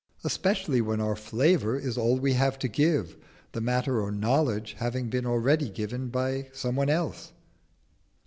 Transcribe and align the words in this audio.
especially 0.23 0.81
when 0.81 0.99
our 0.99 1.15
flavour 1.15 1.77
is 1.77 1.95
all 1.95 2.17
we 2.17 2.33
have 2.33 2.57
to 2.57 2.67
give, 2.67 3.17
the 3.51 3.61
matter 3.61 4.01
or 4.01 4.11
knowledge 4.11 4.73
having 4.79 5.11
been 5.11 5.27
already 5.27 5.69
given 5.69 6.07
by 6.07 6.49
somebody 6.53 6.91
else. 6.91 7.33